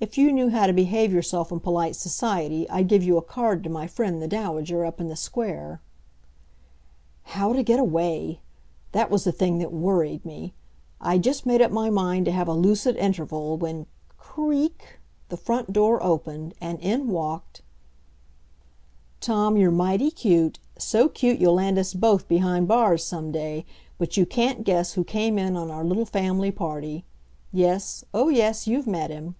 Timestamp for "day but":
23.32-24.16